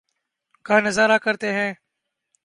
کا 0.65 0.79
نظارہ 0.79 1.17
کرتے 1.17 1.51
ہیں 1.53 1.73